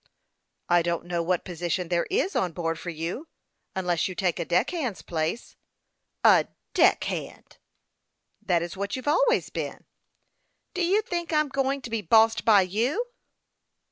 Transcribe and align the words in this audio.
"I 0.67 0.81
don't 0.81 1.05
know 1.05 1.21
what 1.21 1.45
position 1.45 1.89
there 1.89 2.07
is 2.09 2.35
on 2.35 2.53
board 2.53 2.79
for 2.79 2.89
you, 2.89 3.27
unless 3.75 4.07
you 4.07 4.15
take 4.15 4.39
a 4.39 4.45
deck 4.45 4.71
hand's 4.71 5.03
place."" 5.03 5.55
A 6.39 6.47
deck 6.73 7.03
hand!"" 7.03 7.57
That 8.47 8.63
is 8.63 8.75
what 8.75 8.95
you 8.95 9.03
have 9.03 9.07
always 9.13 9.51
been."" 9.51 9.85
Do 10.73 10.83
you 10.83 11.03
think 11.03 11.31
I'm 11.31 11.49
going 11.49 11.83
to 11.83 11.91
be 11.91 12.01
bossed 12.01 12.43
by 12.43 12.63
you 12.63 13.05